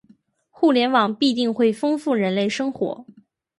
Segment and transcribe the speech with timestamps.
[0.49, 3.05] 互联网必定会丰富人类生活